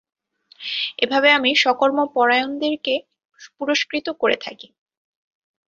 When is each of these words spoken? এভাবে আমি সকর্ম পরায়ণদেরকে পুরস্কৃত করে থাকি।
এভাবে 0.97 1.29
আমি 1.31 1.51
সকর্ম 1.65 1.97
পরায়ণদেরকে 2.15 2.93
পুরস্কৃত 3.57 4.07
করে 4.21 4.37
থাকি। 4.37 4.67